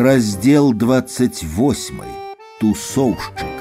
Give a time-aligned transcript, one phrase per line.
[0.00, 2.00] Раздел 28.
[2.60, 3.58] Тусоўшчык.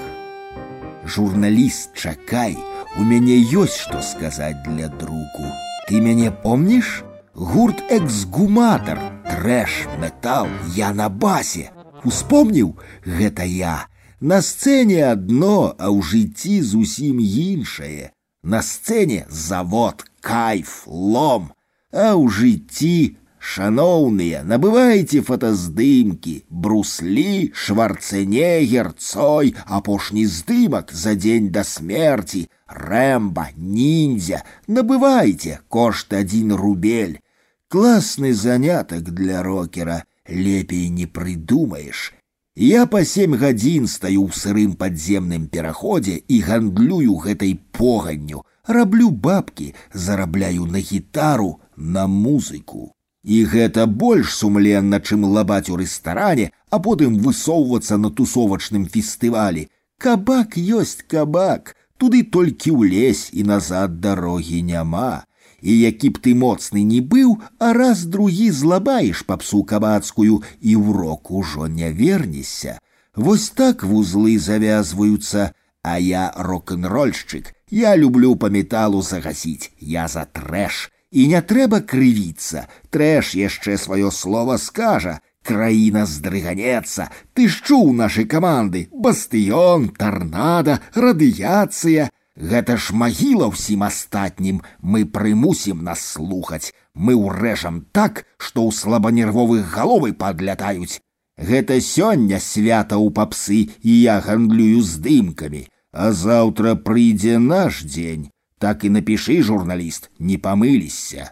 [1.05, 2.57] Журналіст, чакай,
[2.97, 5.45] у мяне ёсць што сказаць для другу.
[5.87, 7.03] Ты мяне помніш?
[7.35, 8.97] Гурт эксгуматор,
[9.29, 11.69] трэш, метал, я на басе.
[12.03, 12.73] Успомніў,
[13.05, 13.85] гэта я.
[14.19, 18.09] На сцэне адно, а ў жыцці зусім іншае.
[18.41, 21.53] На сцэне завод, кайф, лом,
[21.93, 32.41] а ў жыцці Шаноўныя, набывайце фотаздымкі, бруслі, шварцэнегер, цой, апошні здымак за дзень да смерці,
[32.67, 37.21] рэмба, ніндзя, набывайце кошт адзін рубель.
[37.69, 42.13] Класны занятак для рокера, лепей не прыдумаеш.
[42.55, 49.73] Я па сем гадзін стаю ў сырым падземным пераходзе і гандлюю гэтай поганню, раблю бабкі,
[49.93, 52.95] зарабляю на гітару, на музыку.
[53.25, 59.67] І гэта больш сумленна, чым лабаць у рэстаране, а потым высоўвацца на тусовачным фестывалі.
[59.97, 65.25] Кабак ёсць кабак, туды толькі ўлезь і назад дарогі няма.
[65.61, 70.93] І які б ты моцны не быў, а раз другі злабаеш папсу кабацкую і ў
[70.93, 72.77] рок ужо не вернешся.
[73.15, 77.55] Вось так вузлы завязваюцца, а я рок-н-рольшчык.
[77.71, 80.91] Я люблю па металу загасіць, я за трэш.
[81.15, 85.21] І не трэба крывіцца, трэш яшчэ сваё слово скажа.
[85.45, 87.05] Краіна здрыганецца,
[87.37, 92.09] ты ж чуў нашы каманды, бастыён, тарнада, радыяцыя.
[92.35, 96.73] Гэта ж магіла ўсім астатнім, мы прымусім нас слухаць.
[96.95, 100.99] Мы ўрэжам так, што ў слабанервовых галовы падлятаюць.
[101.37, 108.83] Гэта сёння свята ў папсы і я гандлюю здымкамі, а заўтра прыйдзе наш дзень так
[108.87, 111.31] і напішы журналіст не памыліся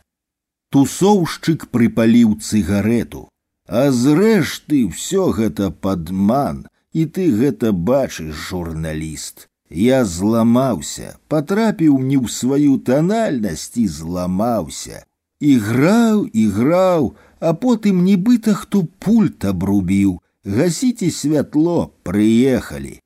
[0.75, 3.23] тусоўшчык прыпаліў цыгарету
[3.67, 6.63] а зрэшты ўсё гэта падман
[6.93, 9.47] і ты гэта бачыш журналіст
[9.83, 15.05] я зламаўся патрапіў не ў сваю танальнасць і зламаўся
[15.53, 20.19] іграў іграў а потым нібыта хто пульт абрубіў
[20.57, 21.79] гасіце святло
[22.09, 22.99] прыехалі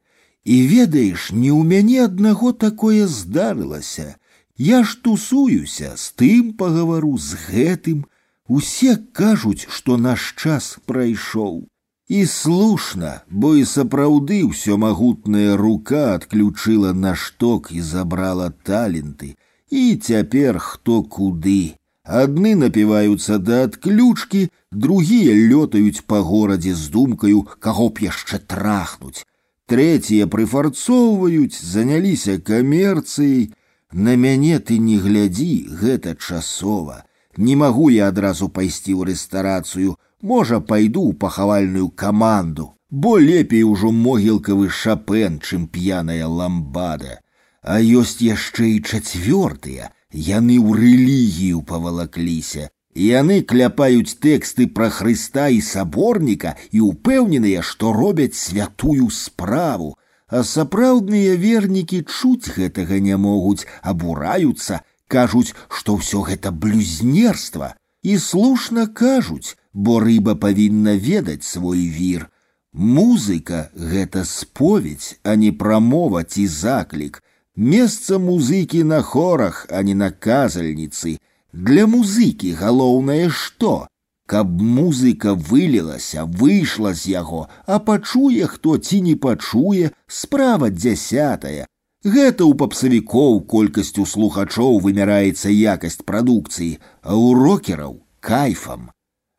[0.48, 4.16] і ведаеш, не ў мяне аднаго такое здарылася.
[4.58, 8.06] Я ж тусуюся, з тым пагавару з гэтым.
[8.48, 11.68] Усе кажуць, што наш час прайшоў.
[12.08, 19.36] І слушна, бо і сапраўды ўсё магутная рука адключыла наш ток і забрала таленты.
[19.68, 21.76] І цяпер хто куды.
[22.08, 29.28] Адны напіваюцца да адключкі, другія лётаюць па горадзе з думкаю, каго б яшчэ трахнуць
[29.72, 33.54] трэція прыфарцоўваюць, заняліся камерцыяй.
[33.92, 37.04] На мяне ты не глядзі, гэта часова.
[37.38, 43.92] Не магу я адразу пайсці ў рэстарацыю, можа, пайду ў пахавальную каманду, бо лепей ужо
[43.92, 47.20] могілкавы шапен, чым п'яная ламбада.
[47.62, 55.62] А ёсць яшчэ і чацвёртыя, яны ў рэлігію павалакліся, Яны кляпаюць тэксты пра Хрыста і
[55.62, 59.94] саборніка і ўпэўненыя, што робяць святую справу,
[60.28, 67.76] а сапраўдныя вернікі чуць гэтага не могуць, абураюцца, кажуць, што ўсё гэта блюзнерства.
[68.02, 72.28] І слушна кажуць, бо рыба павінна ведаць свой вір.
[72.74, 77.22] Музыка гэта споведь, а не прамова ці заклік.
[77.56, 83.88] Месца музыкі на хорах, а не на казальніцы – для музыкі галоўнае што?
[84.28, 91.64] Каб музыка вылілася, выйшла з яго, а пачуе хто ці не пачуе, справа дзясятая.
[92.04, 98.92] Гэта ў папсавікоў колькасцю слухачоў вымяраецца якасць прадукцыі, а ў рокераў кайфам.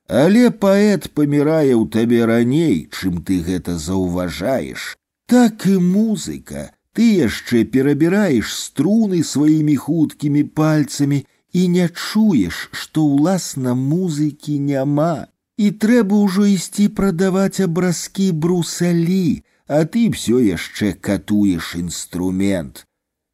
[0.08, 4.96] Але паэт памірае ў табе раней, чым ты гэта заўважаеш.
[5.28, 6.72] Так і музыка.
[6.96, 11.18] Ты яшчэ перабіраеш струны сваімі хуткімі пальцамі
[11.52, 15.28] і не чуеш, што ўласна музыкі няма.
[15.58, 22.84] І трэба ўжо ісці прадаваць абразкі брусалі, а ты все яшчэ катуеш інструмент.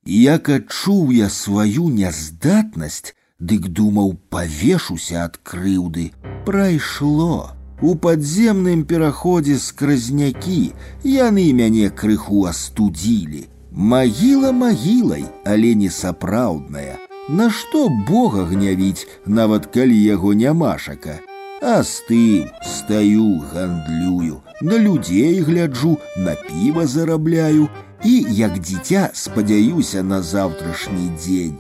[0.06, 6.12] Як адчуў я сваю няздатнасць, дык думаў, павешуся ад крыўды,
[6.44, 7.52] прайшло.
[7.82, 10.72] У падземным пераходзе скразнякі
[11.04, 13.48] яны мяне крыху астудзілі.
[13.72, 16.96] Магіла магілай, але не сапраўдная.
[17.28, 21.20] Нашто Бога гнявіць, нават калі яго нямашака.
[21.64, 27.68] Астыў, стаю, гандлюю, на людзей гляджу, на піва зарабляю
[28.04, 31.56] і, як дзіця, спадзяюся на заўтрашні дзень.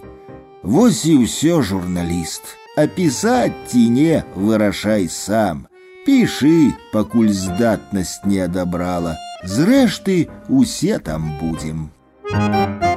[0.62, 2.42] Вось і ўсё журналіст.
[2.76, 5.66] А пісаць ці не вырашай сам.
[6.04, 9.16] Піши, пакуль здатнасць не адабрала.
[9.44, 11.90] Зрэшты, усе там будзем.
[12.24, 12.87] Thank you.